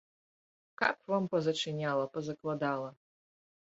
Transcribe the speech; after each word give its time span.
Каб 0.81 0.95
вам 1.11 1.27
пазачыняла, 1.35 2.05
пазакладала! 2.17 2.91